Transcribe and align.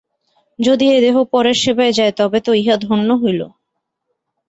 যদি 0.59 0.85
এ 0.87 0.97
দেহ 1.01 1.15
পরের 1.33 1.57
সেবায় 1.63 1.93
যায়, 1.93 2.13
তবে 2.19 2.39
তো 2.45 2.51
ইহা 2.53 2.75
ধন্য 2.85 3.09
হইল। 3.21 3.41